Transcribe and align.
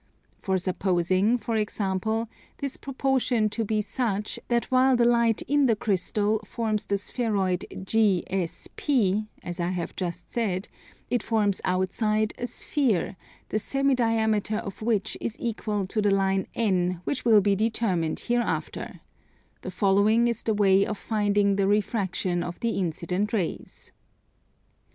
For 0.39 0.57
supposing, 0.57 1.37
for 1.37 1.55
example, 1.55 2.27
this 2.57 2.75
proportion 2.75 3.49
to 3.49 3.63
be 3.63 3.83
such 3.83 4.39
that 4.47 4.71
while 4.71 4.95
the 4.95 5.05
light 5.05 5.43
in 5.43 5.67
the 5.67 5.75
crystal 5.75 6.39
forms 6.43 6.85
the 6.87 6.97
spheroid 6.97 7.67
GSP, 7.69 9.27
as 9.43 9.59
I 9.59 9.69
have 9.69 9.95
just 9.95 10.33
said, 10.33 10.69
it 11.11 11.21
forms 11.21 11.61
outside 11.63 12.33
a 12.39 12.47
sphere 12.47 13.15
the 13.49 13.59
semi 13.59 13.93
diameter 13.93 14.57
of 14.57 14.81
which 14.81 15.19
is 15.21 15.35
equal 15.39 15.85
to 15.85 16.01
the 16.01 16.09
line 16.09 16.47
N 16.55 17.01
which 17.03 17.23
will 17.23 17.39
be 17.39 17.55
determined 17.55 18.21
hereafter, 18.21 19.01
the 19.61 19.69
following 19.69 20.27
is 20.27 20.41
the 20.41 20.55
way 20.55 20.83
of 20.83 20.97
finding 20.97 21.57
the 21.57 21.67
refraction 21.67 22.41
of 22.41 22.59
the 22.61 22.69
incident 22.69 23.33
rays. 23.33 23.91